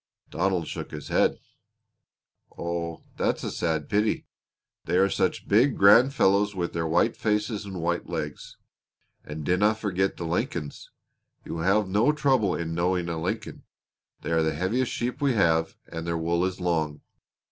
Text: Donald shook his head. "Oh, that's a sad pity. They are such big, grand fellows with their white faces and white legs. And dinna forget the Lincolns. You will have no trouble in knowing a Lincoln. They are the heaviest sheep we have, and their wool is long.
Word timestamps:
Donald 0.31 0.67
shook 0.67 0.89
his 0.89 1.09
head. 1.09 1.37
"Oh, 2.57 3.03
that's 3.17 3.43
a 3.43 3.51
sad 3.51 3.87
pity. 3.87 4.25
They 4.85 4.97
are 4.97 5.11
such 5.11 5.47
big, 5.47 5.77
grand 5.77 6.11
fellows 6.11 6.55
with 6.55 6.73
their 6.73 6.87
white 6.87 7.15
faces 7.15 7.65
and 7.65 7.79
white 7.83 8.09
legs. 8.09 8.57
And 9.23 9.45
dinna 9.45 9.75
forget 9.75 10.17
the 10.17 10.25
Lincolns. 10.25 10.89
You 11.45 11.53
will 11.53 11.63
have 11.85 11.87
no 11.87 12.11
trouble 12.13 12.55
in 12.55 12.73
knowing 12.73 13.09
a 13.09 13.21
Lincoln. 13.21 13.61
They 14.21 14.31
are 14.31 14.41
the 14.41 14.55
heaviest 14.55 14.91
sheep 14.91 15.21
we 15.21 15.33
have, 15.33 15.77
and 15.87 16.07
their 16.07 16.17
wool 16.17 16.45
is 16.45 16.59
long. 16.59 17.01